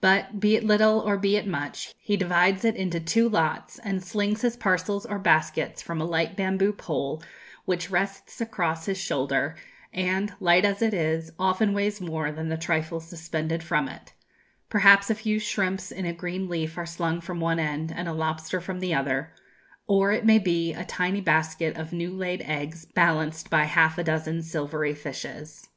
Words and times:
But, 0.00 0.40
be 0.40 0.56
it 0.56 0.64
little 0.64 1.00
or 1.00 1.18
be 1.18 1.36
it 1.36 1.46
much, 1.46 1.94
he 2.00 2.16
divides 2.16 2.64
it 2.64 2.74
into 2.74 3.00
two 3.00 3.28
lots, 3.28 3.78
and 3.78 4.02
slings 4.02 4.40
his 4.40 4.56
parcels 4.56 5.04
or 5.04 5.18
baskets 5.18 5.82
from 5.82 6.00
a 6.00 6.06
light 6.06 6.38
bamboo 6.38 6.72
pole 6.72 7.22
which 7.66 7.90
rests 7.90 8.40
across 8.40 8.86
his 8.86 8.96
shoulder, 8.96 9.56
and, 9.92 10.32
light 10.40 10.64
as 10.64 10.80
it 10.80 10.94
is, 10.94 11.32
often 11.38 11.74
weighs 11.74 12.00
more 12.00 12.32
than 12.32 12.48
the 12.48 12.56
trifles 12.56 13.06
suspended 13.08 13.62
from 13.62 13.88
it; 13.90 14.14
perhaps 14.70 15.10
a 15.10 15.14
few 15.14 15.38
shrimps 15.38 15.90
in 15.90 16.06
a 16.06 16.14
green 16.14 16.48
leaf 16.48 16.78
are 16.78 16.86
slung 16.86 17.20
from 17.20 17.38
one 17.38 17.58
end, 17.58 17.92
and 17.94 18.08
a 18.08 18.14
lobster 18.14 18.62
from 18.62 18.80
the 18.80 18.94
other, 18.94 19.34
or, 19.86 20.10
it 20.12 20.24
may 20.24 20.38
be, 20.38 20.72
a 20.72 20.82
tiny 20.86 21.20
basket 21.20 21.76
of 21.76 21.92
new 21.92 22.10
laid 22.16 22.40
eggs 22.46 22.86
balanced 22.94 23.50
by 23.50 23.64
half 23.64 23.98
a 23.98 24.02
dozen 24.02 24.40
silvery 24.42 24.94
fishes. 24.94 25.68